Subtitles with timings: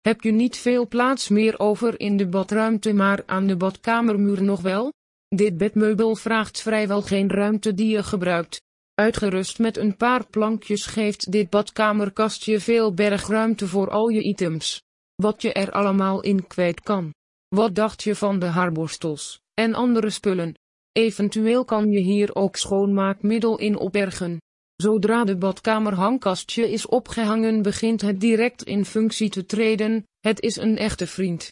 [0.00, 4.60] Heb je niet veel plaats meer over in de badruimte maar aan de badkamermuur nog
[4.60, 4.92] wel?
[5.28, 8.62] Dit bedmeubel vraagt vrijwel geen ruimte die je gebruikt.
[8.94, 14.82] Uitgerust met een paar plankjes geeft dit badkamerkastje veel bergruimte voor al je items.
[15.14, 17.14] Wat je er allemaal in kwijt kan.
[17.48, 20.54] Wat dacht je van de haarborstels en andere spullen?
[20.92, 24.38] Eventueel kan je hier ook schoonmaakmiddel in opbergen.
[24.80, 30.76] Zodra de badkamerhangkastje is opgehangen begint het direct in functie te treden, het is een
[30.76, 31.48] echte vriend.